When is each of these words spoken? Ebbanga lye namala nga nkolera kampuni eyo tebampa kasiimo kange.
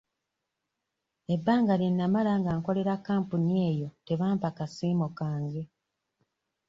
Ebbanga 1.33 1.73
lye 1.81 1.89
namala 1.91 2.31
nga 2.39 2.51
nkolera 2.57 2.93
kampuni 3.07 3.55
eyo 3.69 3.87
tebampa 4.05 4.49
kasiimo 4.57 5.07
kange. 5.17 5.63